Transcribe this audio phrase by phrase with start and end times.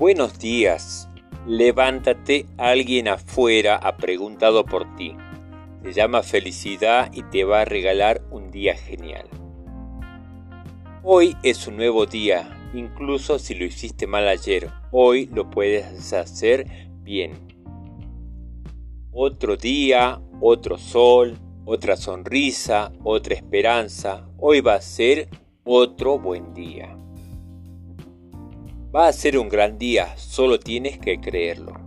[0.00, 1.10] Buenos días.
[1.46, 5.14] Levántate, alguien afuera ha preguntado por ti.
[5.82, 9.28] Se llama felicidad y te va a regalar un día genial.
[11.02, 16.66] Hoy es un nuevo día, incluso si lo hiciste mal ayer, hoy lo puedes hacer
[17.02, 17.32] bien.
[19.12, 21.36] Otro día, otro sol,
[21.66, 25.28] otra sonrisa, otra esperanza, hoy va a ser
[25.62, 26.96] otro buen día.
[28.94, 31.79] Va a ser un gran día, solo tienes que creerlo.